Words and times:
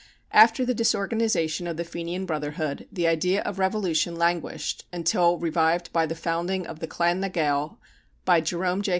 After 0.31 0.65
the 0.65 0.73
disorganization 0.73 1.67
of 1.67 1.77
the 1.77 1.83
Fenian 1.83 2.25
Brotherhood, 2.25 2.87
the 2.91 3.05
idea 3.05 3.43
of 3.43 3.59
revolution 3.59 4.15
languished 4.15 4.83
until 4.91 5.37
revived 5.37 5.93
by 5.93 6.07
the 6.07 6.15
founding 6.15 6.65
of 6.65 6.79
the 6.79 6.87
Clan 6.87 7.19
na 7.19 7.27
Gael 7.27 7.77
by 8.25 8.41
Jerome 8.41 8.81
J. 8.81 8.89